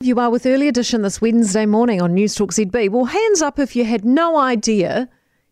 [0.00, 2.88] You are with Early Edition this Wednesday morning on News Talk ZB.
[2.88, 5.08] Well, hands up if you had no idea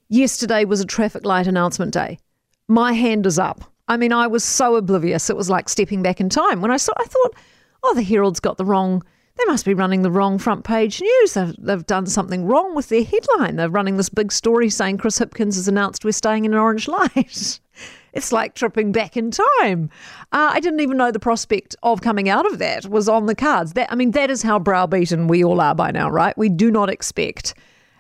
[0.09, 2.21] yesterday was a traffic light announcement day.
[2.69, 3.65] My hand is up.
[3.89, 5.29] I mean, I was so oblivious.
[5.29, 6.61] It was like stepping back in time.
[6.61, 7.35] When I saw, I thought,
[7.83, 9.03] oh, the Herald's got the wrong.
[9.37, 11.35] They must be running the wrong front page news.
[11.35, 13.57] They've, they've done something wrong with their headline.
[13.57, 16.89] They're running this big story saying Chris Hipkins has announced we're staying in an orange
[16.89, 17.61] light.
[18.17, 19.91] It's like tripping back in time.
[20.33, 23.35] Uh, I didn't even know the prospect of coming out of that was on the
[23.35, 23.75] cards.
[23.75, 26.37] That I mean, that is how browbeaten we all are by now, right?
[26.39, 27.53] We do not expect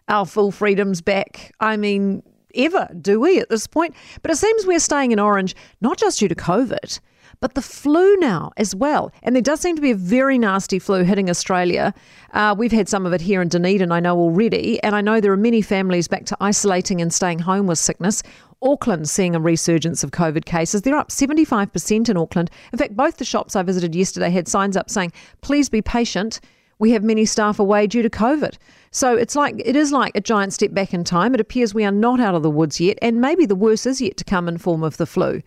[0.09, 1.52] our full freedoms back.
[1.60, 2.23] I mean,
[2.55, 3.95] ever, do we at this point?
[4.23, 6.98] But it seems we're staying in orange, not just due to COVID,
[7.40, 9.12] but the flu now as well.
[9.22, 11.94] And there does seem to be a very nasty flu hitting Australia.
[12.32, 14.82] Uh, we've had some of it here in Dunedin, I know already.
[14.82, 18.22] And I know there are many families back to isolating and staying home with sickness.
[18.62, 20.82] Auckland seeing a resurgence of COVID cases.
[20.82, 22.50] They're up 75% in Auckland.
[22.72, 26.41] In fact, both the shops I visited yesterday had signs up saying, please be patient.
[26.78, 28.56] We have many staff away due to COVID.
[28.91, 31.34] So it's like it is like a giant step back in time.
[31.34, 34.00] It appears we are not out of the woods yet, and maybe the worst is
[34.00, 35.42] yet to come in form of the flu.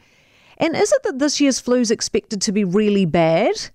[0.59, 3.69] And is it that this year's flu is expected to be really bad?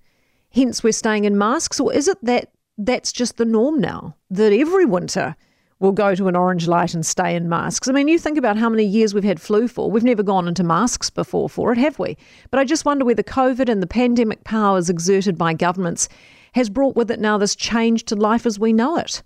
[0.51, 4.15] Hence we're staying in masks, or is it that that's just the norm now?
[4.29, 5.35] That every winter
[5.79, 7.87] we'll go to an orange light and stay in masks.
[7.87, 9.91] I mean, you think about how many years we've had flu for.
[9.91, 12.17] We've never gone into masks before for it, have we?
[12.49, 16.07] But I just wonder whether COVID and the pandemic powers exerted by governments
[16.53, 19.21] has brought with it now this change to life as we know it.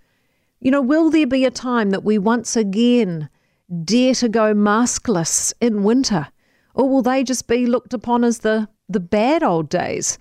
[0.60, 3.30] You know, will there be a time that we once again
[3.84, 6.28] dare to go maskless in winter?
[6.80, 10.18] Or will they just be looked upon as the, the bad old days?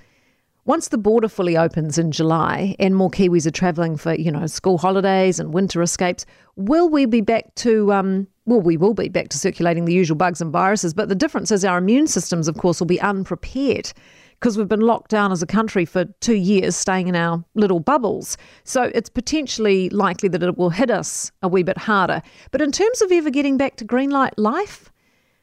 [0.65, 4.45] Once the border fully opens in July and more Kiwis are travelling for, you know,
[4.49, 9.09] school holidays and winter escapes, will we be back to, um, well, we will be
[9.09, 10.93] back to circulating the usual bugs and viruses.
[10.93, 13.93] But the difference is our immune systems, of course, will be unprepared
[14.41, 17.79] because we've been locked down as a country for two years, staying in our little
[17.79, 18.37] bubbles.
[18.65, 22.21] So it's potentially likely that it will hit us a wee bit harder.
[22.51, 24.91] But in terms of ever getting back to green light life,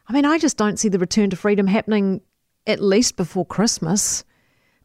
[0.08, 2.22] I mean, I just don't see the return to freedom happening
[2.68, 4.24] at least before Christmas.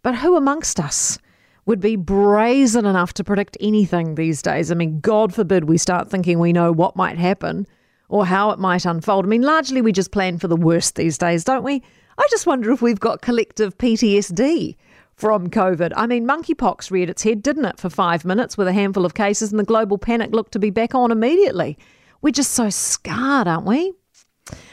[0.03, 1.19] But who amongst us
[1.67, 4.71] would be brazen enough to predict anything these days?
[4.71, 7.67] I mean, God forbid we start thinking we know what might happen
[8.09, 9.25] or how it might unfold.
[9.25, 11.83] I mean, largely we just plan for the worst these days, don't we?
[12.19, 14.77] I just wonder if we've got collective PTSD
[15.15, 15.93] from COVID.
[15.97, 19.15] I mean, monkeypox reared its head, didn't it, for five minutes with a handful of
[19.15, 21.79] cases, and the global panic looked to be back on immediately.
[22.23, 23.93] We're just so scarred, aren't we?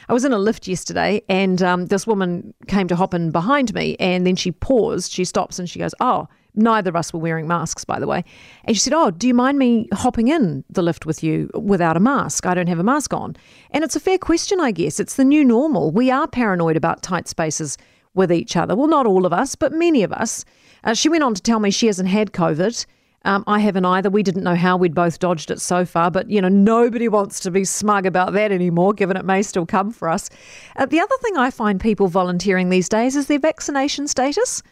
[0.08, 3.74] I was in a lift yesterday and um, this woman came to hop in behind
[3.74, 5.12] me and then she paused.
[5.12, 8.24] She stops and she goes, Oh, neither of us were wearing masks, by the way.
[8.64, 11.96] And she said, Oh, do you mind me hopping in the lift with you without
[11.96, 12.46] a mask?
[12.46, 13.36] I don't have a mask on.
[13.70, 14.98] And it's a fair question, I guess.
[14.98, 15.90] It's the new normal.
[15.90, 17.76] We are paranoid about tight spaces
[18.14, 18.74] with each other.
[18.74, 20.44] Well, not all of us, but many of us.
[20.84, 22.86] Uh, she went on to tell me she hasn't had COVID.
[23.24, 24.10] Um, I haven't either.
[24.10, 27.40] We didn't know how we'd both dodged it so far, but you know, nobody wants
[27.40, 30.30] to be smug about that anymore, given it may still come for us.
[30.76, 34.62] Uh, the other thing I find people volunteering these days is their vaccination status.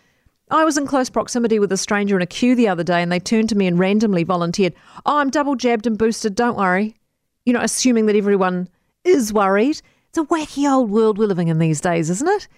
[0.48, 3.10] I was in close proximity with a stranger in a queue the other day, and
[3.10, 4.74] they turned to me and randomly volunteered,
[5.04, 6.94] Oh, I'm double jabbed and boosted, don't worry.
[7.44, 8.68] You know, assuming that everyone
[9.02, 9.80] is worried.
[10.08, 12.48] It's a wacky old world we're living in these days, isn't it?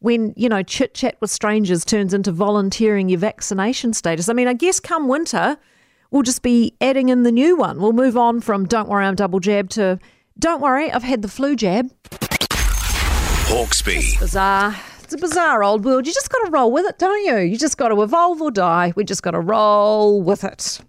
[0.00, 4.28] When, you know, chit chat with strangers turns into volunteering your vaccination status.
[4.28, 5.56] I mean, I guess come winter,
[6.10, 7.80] we'll just be adding in the new one.
[7.80, 9.98] We'll move on from don't worry, I'm double jab to
[10.38, 11.90] don't worry, I've had the flu jab.
[13.48, 13.96] Hawkesby.
[13.96, 14.76] It's bizarre.
[15.02, 16.06] It's a bizarre old world.
[16.06, 17.38] You just got to roll with it, don't you?
[17.38, 18.92] You just got to evolve or die.
[18.94, 20.80] We just got to roll with it.